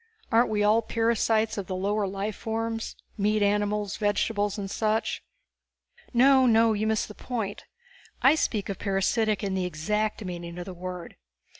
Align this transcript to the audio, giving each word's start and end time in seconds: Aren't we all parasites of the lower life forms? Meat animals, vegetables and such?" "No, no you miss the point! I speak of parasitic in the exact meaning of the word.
Aren't 0.31 0.49
we 0.49 0.63
all 0.63 0.81
parasites 0.81 1.59
of 1.59 1.67
the 1.67 1.75
lower 1.75 2.07
life 2.07 2.35
forms? 2.35 2.95
Meat 3.19 3.43
animals, 3.43 3.97
vegetables 3.97 4.57
and 4.57 4.67
such?" 4.67 5.23
"No, 6.11 6.47
no 6.47 6.73
you 6.73 6.87
miss 6.87 7.05
the 7.05 7.13
point! 7.13 7.65
I 8.23 8.33
speak 8.33 8.67
of 8.67 8.79
parasitic 8.79 9.43
in 9.43 9.53
the 9.53 9.65
exact 9.65 10.25
meaning 10.25 10.57
of 10.57 10.65
the 10.65 10.73
word. 10.73 11.17